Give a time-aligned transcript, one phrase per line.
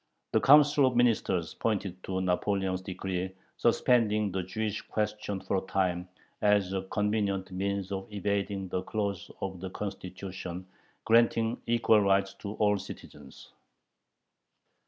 [0.33, 6.09] The Council of Ministers pointed to Napoleon's decree suspending the Jewish question for a time
[6.41, 10.65] as a convenient means of evading the clause of the Constitution
[11.05, 13.51] granting equal rights to all citizens.